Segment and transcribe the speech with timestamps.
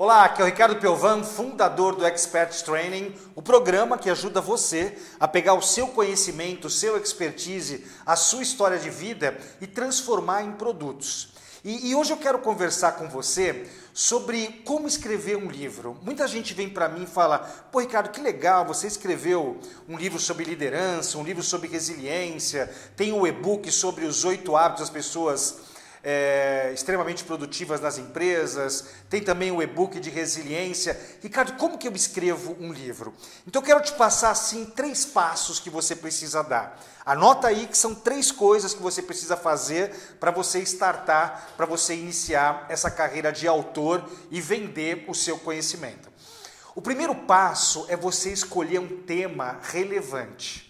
[0.00, 4.96] Olá, aqui é o Ricardo Pelvan, fundador do Expert Training, o programa que ajuda você
[5.18, 10.44] a pegar o seu conhecimento, o seu expertise, a sua história de vida e transformar
[10.44, 11.30] em produtos.
[11.64, 15.98] E, e hoje eu quero conversar com você sobre como escrever um livro.
[16.00, 17.40] Muita gente vem para mim e fala:
[17.72, 19.58] Pô, Ricardo, que legal, você escreveu
[19.88, 24.82] um livro sobre liderança, um livro sobre resiliência, tem um e-book sobre os oito hábitos
[24.82, 25.56] das pessoas
[26.02, 30.98] é, extremamente produtivas nas empresas, tem também o e-book de resiliência.
[31.22, 33.14] Ricardo, como que eu escrevo um livro?
[33.46, 36.80] Então eu quero te passar assim três passos que você precisa dar.
[37.04, 41.94] Anota aí que são três coisas que você precisa fazer para você startar, para você
[41.94, 46.08] iniciar essa carreira de autor e vender o seu conhecimento.
[46.74, 50.67] O primeiro passo é você escolher um tema relevante.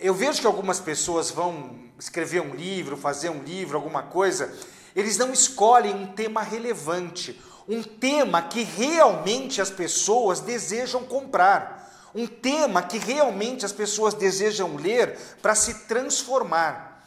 [0.00, 4.56] Eu vejo que algumas pessoas vão escrever um livro, fazer um livro, alguma coisa,
[4.94, 12.24] eles não escolhem um tema relevante, um tema que realmente as pessoas desejam comprar, um
[12.24, 17.04] tema que realmente as pessoas desejam ler para se transformar.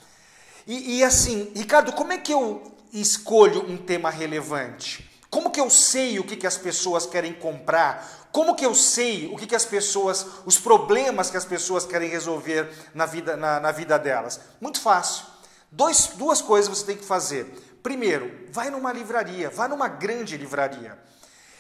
[0.67, 5.09] E, e assim, Ricardo, como é que eu escolho um tema relevante?
[5.33, 8.27] Como que eu sei o que, que as pessoas querem comprar?
[8.31, 12.07] Como que eu sei o que, que as pessoas, os problemas que as pessoas querem
[12.07, 14.39] resolver na vida, na, na vida delas?
[14.61, 15.25] Muito fácil.
[15.71, 17.45] Dois, duas coisas você tem que fazer.
[17.81, 20.99] Primeiro, vai numa livraria, vá numa grande livraria.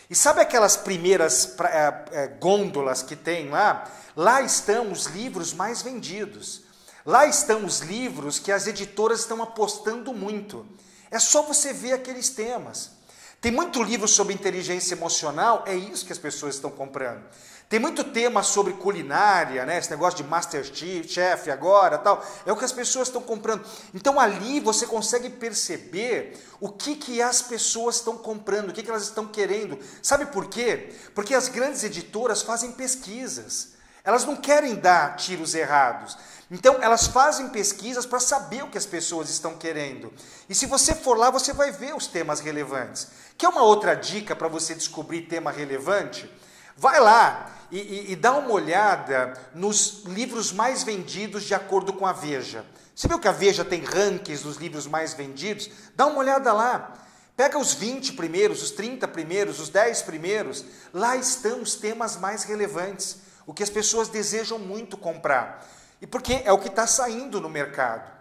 [0.07, 3.89] E sabe aquelas primeiras é, é, gôndolas que tem lá?
[4.15, 6.61] Lá estão os livros mais vendidos.
[7.03, 10.63] Lá estão os livros que as editoras estão apostando muito.
[11.09, 13.01] É só você ver aqueles temas.
[13.43, 17.21] Tem muito livro sobre inteligência emocional, é isso que as pessoas estão comprando.
[17.67, 19.77] Tem muito tema sobre culinária, né?
[19.79, 22.25] Esse negócio de Masterchef agora, tal.
[22.45, 23.65] É o que as pessoas estão comprando.
[23.93, 28.89] Então ali você consegue perceber o que que as pessoas estão comprando, o que que
[28.89, 29.77] elas estão querendo.
[30.01, 30.95] Sabe por quê?
[31.13, 33.73] Porque as grandes editoras fazem pesquisas.
[34.03, 36.17] Elas não querem dar tiros errados.
[36.51, 40.13] Então, elas fazem pesquisas para saber o que as pessoas estão querendo.
[40.49, 43.07] E se você for lá, você vai ver os temas relevantes.
[43.37, 46.29] Quer uma outra dica para você descobrir tema relevante?
[46.75, 52.05] Vai lá e, e, e, dá uma olhada nos livros mais vendidos de acordo com
[52.05, 52.65] a Veja.
[52.95, 55.69] Você viu que a Veja tem rankings dos livros mais vendidos?
[55.95, 56.93] Dá uma olhada lá.
[57.35, 60.63] Pega os 20 primeiros, os 30 primeiros, os 10 primeiros.
[60.93, 65.67] Lá estão os temas mais relevantes, o que as pessoas desejam muito comprar.
[66.01, 68.11] E porque é o que está saindo no mercado.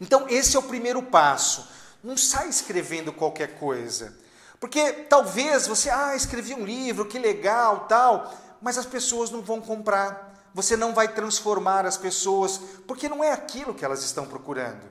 [0.00, 1.68] Então, esse é o primeiro passo.
[2.02, 4.16] Não sai escrevendo qualquer coisa.
[4.60, 9.60] Porque talvez você, ah, escrevi um livro, que legal, tal, mas as pessoas não vão
[9.60, 10.34] comprar.
[10.54, 14.82] Você não vai transformar as pessoas, porque não é aquilo que elas estão procurando.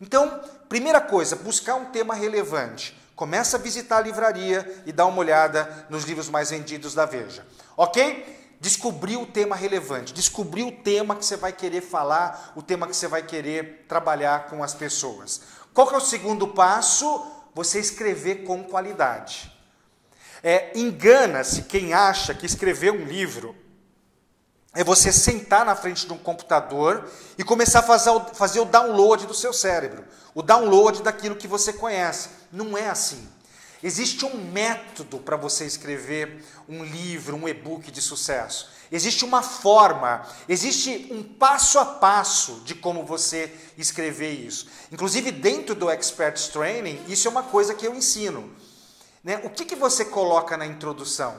[0.00, 2.96] Então, primeira coisa, buscar um tema relevante.
[3.16, 7.44] Começa a visitar a livraria e dá uma olhada nos livros mais vendidos da Veja.
[7.76, 8.37] Ok?
[8.60, 12.96] Descobrir o tema relevante, descobrir o tema que você vai querer falar, o tema que
[12.96, 15.42] você vai querer trabalhar com as pessoas.
[15.72, 17.26] Qual que é o segundo passo?
[17.54, 19.52] Você escrever com qualidade.
[20.42, 23.54] É, Engana-se quem acha que escrever um livro
[24.74, 28.64] é você sentar na frente de um computador e começar a fazer o, fazer o
[28.64, 30.04] download do seu cérebro,
[30.34, 32.28] o download daquilo que você conhece.
[32.52, 33.28] Não é assim.
[33.82, 38.70] Existe um método para você escrever um livro, um e-book de sucesso.
[38.90, 44.66] Existe uma forma, existe um passo a passo de como você escrever isso.
[44.90, 48.50] Inclusive, dentro do Experts Training, isso é uma coisa que eu ensino.
[49.22, 49.40] Né?
[49.44, 51.36] O que, que você coloca na introdução?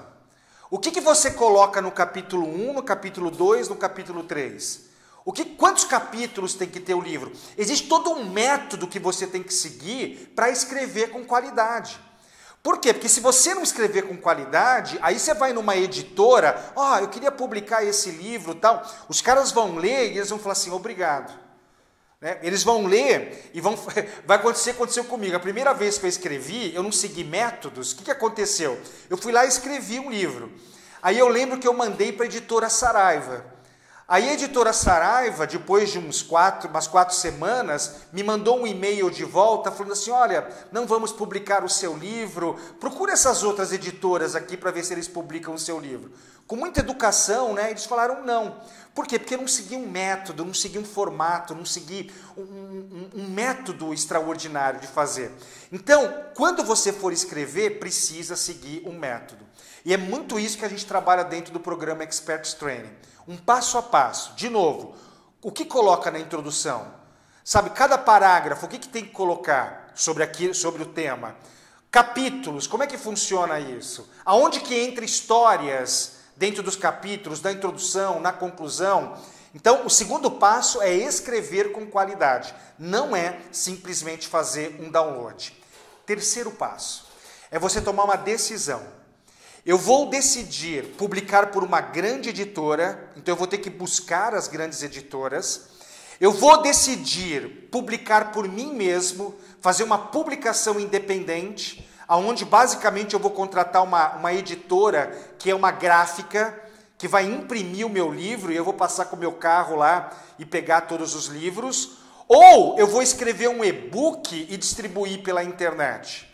[0.71, 4.87] O que, que você coloca no capítulo 1, no capítulo 2, no capítulo 3?
[5.25, 7.33] O que, quantos capítulos tem que ter o livro?
[7.57, 11.99] Existe todo um método que você tem que seguir para escrever com qualidade.
[12.61, 12.93] Por quê?
[12.93, 17.07] Porque se você não escrever com qualidade, aí você vai numa editora, ó, oh, eu
[17.07, 18.85] queria publicar esse livro tal.
[19.07, 21.33] Os caras vão ler e eles vão falar assim, obrigado.
[22.19, 22.37] Né?
[22.41, 23.77] Eles vão ler e vão.
[24.27, 25.37] Vai acontecer, aconteceu comigo.
[25.37, 27.93] A primeira vez que eu escrevi, eu não segui métodos.
[27.93, 28.77] O que, que aconteceu?
[29.09, 30.51] Eu fui lá e escrevi um livro.
[31.01, 33.45] Aí eu lembro que eu mandei para a editora Saraiva.
[34.09, 39.23] A editora Saraiva, depois de uns quatro, umas quatro semanas, me mandou um e-mail de
[39.23, 44.57] volta falando assim: olha, não vamos publicar o seu livro, procura essas outras editoras aqui
[44.57, 46.11] para ver se eles publicam o seu livro.
[46.47, 48.59] Com muita educação, né, eles falaram não.
[48.95, 49.19] Por quê?
[49.19, 53.93] Porque não segui um método, não segui um formato, não segui um, um, um método
[53.93, 55.31] extraordinário de fazer.
[55.71, 59.45] Então, quando você for escrever, precisa seguir um método.
[59.85, 62.89] E é muito isso que a gente trabalha dentro do programa Experts Training
[63.29, 64.33] um passo a passo.
[64.33, 64.95] De novo,
[65.39, 66.91] o que coloca na introdução?
[67.43, 71.35] Sabe, cada parágrafo, o que, que tem que colocar sobre, aqui, sobre o tema?
[71.91, 74.09] Capítulos, como é que funciona isso?
[74.25, 79.15] Aonde que entra histórias dentro dos capítulos, da introdução, na conclusão?
[79.53, 85.55] Então, o segundo passo é escrever com qualidade, não é simplesmente fazer um download.
[86.03, 87.07] Terceiro passo
[87.51, 88.98] é você tomar uma decisão.
[89.65, 94.47] Eu vou decidir publicar por uma grande editora, então eu vou ter que buscar as
[94.47, 95.67] grandes editoras.
[96.19, 103.31] Eu vou decidir publicar por mim mesmo, fazer uma publicação independente, aonde basicamente eu vou
[103.31, 106.57] contratar uma, uma editora que é uma gráfica
[106.97, 110.11] que vai imprimir o meu livro e eu vou passar com o meu carro lá
[110.37, 111.97] e pegar todos os livros,
[112.27, 116.29] ou eu vou escrever um e-book e distribuir pela internet.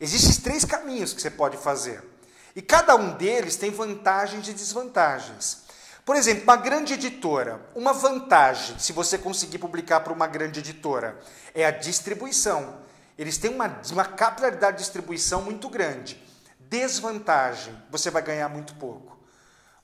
[0.00, 2.15] Existem três caminhos que você pode fazer.
[2.56, 5.66] E cada um deles tem vantagens e desvantagens.
[6.06, 11.20] Por exemplo, uma grande editora, uma vantagem, se você conseguir publicar para uma grande editora,
[11.54, 12.78] é a distribuição.
[13.18, 16.22] Eles têm uma, uma capilaridade de distribuição muito grande.
[16.58, 19.18] Desvantagem, você vai ganhar muito pouco.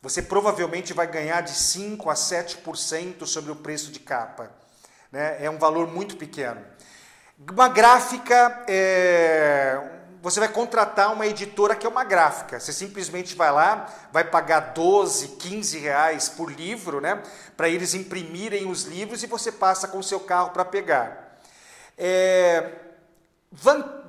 [0.01, 4.51] Você provavelmente vai ganhar de 5 a 7% sobre o preço de capa.
[5.11, 5.45] Né?
[5.45, 6.61] É um valor muito pequeno.
[7.39, 10.02] Uma gráfica, é...
[10.23, 12.61] você vai contratar uma editora que é uma gráfica.
[12.61, 17.21] Você simplesmente vai lá, vai pagar 12, 15 reais por livro, né?
[17.57, 21.41] para eles imprimirem os livros e você passa com o seu carro para pegar.
[21.99, 22.71] É...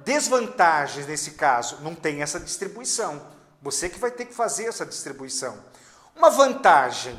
[0.05, 3.19] Desvantagens nesse caso, não tem essa distribuição.
[3.61, 5.57] Você que vai ter que fazer essa distribuição.
[6.15, 7.17] Uma vantagem,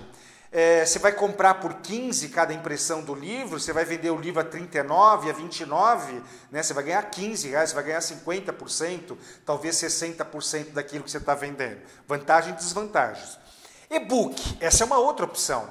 [0.57, 4.41] é, você vai comprar por 15 cada impressão do livro, você vai vender o livro
[4.41, 6.63] a 39, a 29, né?
[6.63, 11.35] você vai ganhar 15 reais, você vai ganhar 50%, talvez 60% daquilo que você está
[11.35, 11.81] vendendo.
[12.07, 13.37] Vantagem e desvantagens.
[13.91, 15.69] E-book, essa é uma outra opção.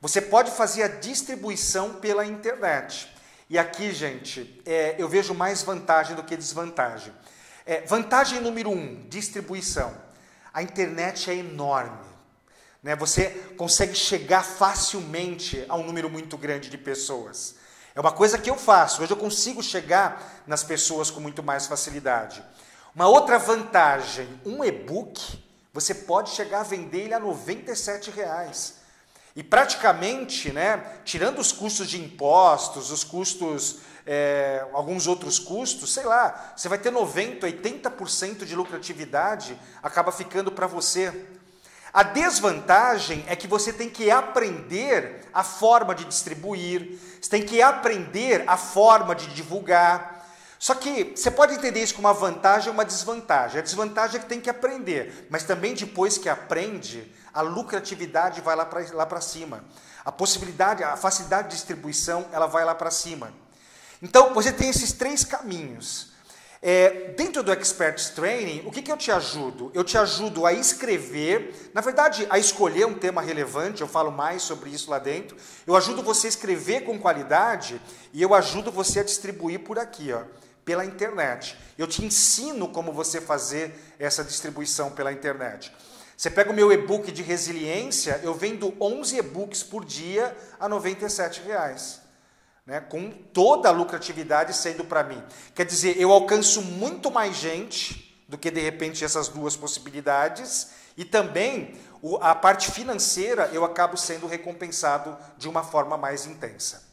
[0.00, 3.12] Você pode fazer a distribuição pela internet.
[3.48, 7.12] E aqui, gente, é, eu vejo mais vantagem do que desvantagem.
[7.66, 9.92] É, vantagem número um, distribuição.
[10.54, 12.09] A internet é enorme.
[12.82, 12.96] Né?
[12.96, 17.56] Você consegue chegar facilmente a um número muito grande de pessoas.
[17.94, 19.02] É uma coisa que eu faço.
[19.02, 22.42] Hoje eu consigo chegar nas pessoas com muito mais facilidade.
[22.94, 25.42] Uma outra vantagem, um e-book,
[25.72, 28.80] você pode chegar a vender ele a 97 reais.
[29.36, 36.04] E praticamente, né, tirando os custos de impostos, os custos, é, alguns outros custos, sei
[36.04, 41.38] lá, você vai ter 90%, 80% de lucratividade, acaba ficando para você.
[41.92, 47.60] A desvantagem é que você tem que aprender a forma de distribuir, você tem que
[47.60, 50.20] aprender a forma de divulgar.
[50.58, 53.58] Só que você pode entender isso como uma vantagem ou uma desvantagem.
[53.58, 58.54] A desvantagem é que tem que aprender, mas também depois que aprende, a lucratividade vai
[58.54, 59.64] lá para lá cima.
[60.04, 63.32] A possibilidade, a facilidade de distribuição, ela vai lá para cima.
[64.02, 66.09] Então, você tem esses três caminhos.
[66.62, 69.70] É, dentro do Experts Training, o que, que eu te ajudo?
[69.72, 74.42] Eu te ajudo a escrever, na verdade, a escolher um tema relevante, eu falo mais
[74.42, 75.38] sobre isso lá dentro.
[75.66, 77.80] Eu ajudo você a escrever com qualidade
[78.12, 80.24] e eu ajudo você a distribuir por aqui, ó,
[80.62, 81.56] pela internet.
[81.78, 85.72] Eu te ensino como você fazer essa distribuição pela internet.
[86.14, 91.40] Você pega o meu e-book de resiliência, eu vendo 11 e-books por dia a 97
[91.40, 92.09] reais
[92.70, 95.20] né, com toda a lucratividade sendo para mim.
[95.56, 101.04] Quer dizer, eu alcanço muito mais gente do que de repente essas duas possibilidades e
[101.04, 106.88] também o, a parte financeira eu acabo sendo recompensado de uma forma mais intensa.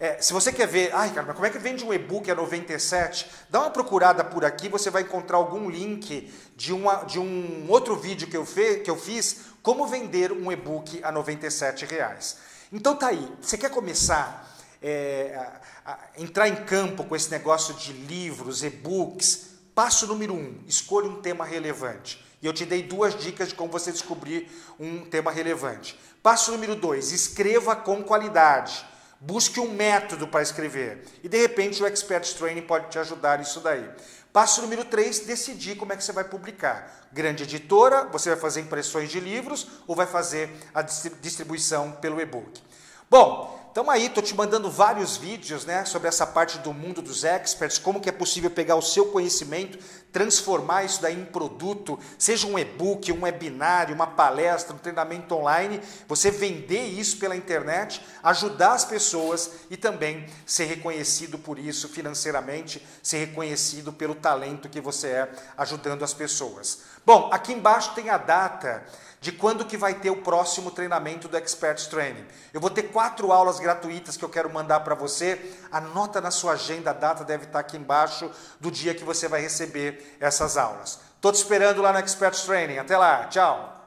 [0.00, 2.34] É, se você quer ver, ai, cara, mas como é que vende um e-book a
[2.34, 3.30] 97?
[3.48, 7.94] Dá uma procurada por aqui, você vai encontrar algum link de, uma, de um outro
[7.94, 12.38] vídeo que eu, fe, que eu fiz, como vender um e-book a 97 reais.
[12.72, 14.50] Então tá aí, você quer começar
[14.82, 15.34] é,
[15.84, 21.08] a, a entrar em campo com esse negócio de livros, e-books, passo número um, escolha
[21.08, 22.22] um tema relevante.
[22.42, 25.98] E eu te dei duas dicas de como você descobrir um tema relevante.
[26.22, 28.84] Passo número dois, escreva com qualidade.
[29.20, 31.04] Busque um método para escrever.
[31.22, 33.88] E de repente o Expert Training pode te ajudar nisso daí.
[34.32, 37.06] Passo número 3, decidir como é que você vai publicar.
[37.12, 42.62] Grande editora, você vai fazer impressões de livros ou vai fazer a distribuição pelo e-book.
[43.10, 47.24] Bom, então aí, estou te mandando vários vídeos né, sobre essa parte do mundo dos
[47.24, 49.78] experts, como que é possível pegar o seu conhecimento,
[50.12, 55.80] transformar isso daí em produto, seja um e-book, um webinário, uma palestra, um treinamento online,
[56.06, 62.86] você vender isso pela internet, ajudar as pessoas e também ser reconhecido por isso financeiramente,
[63.02, 66.80] ser reconhecido pelo talento que você é ajudando as pessoas.
[67.06, 68.84] Bom, aqui embaixo tem a data
[69.22, 72.26] de quando que vai ter o próximo treinamento do Expert Training.
[72.52, 75.40] Eu vou ter quatro aulas gratuitas que eu quero mandar para você.
[75.70, 79.40] Anota na sua agenda, a data deve estar aqui embaixo do dia que você vai
[79.40, 81.00] receber essas aulas.
[81.16, 82.78] Estou te esperando lá no Expert Training.
[82.78, 83.81] Até lá, tchau!